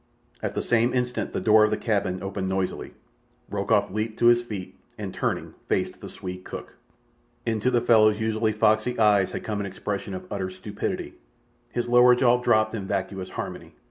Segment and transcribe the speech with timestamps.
[0.41, 2.95] At the same instant the door of the cabin opened noisily.
[3.51, 6.73] Rokoff leaped to his feet, and, turning, faced the Swede cook.
[7.45, 11.13] Into the fellow's usually foxy eyes had come an expression of utter stupidity.
[11.69, 13.75] His lower jaw drooped in vacuous harmony.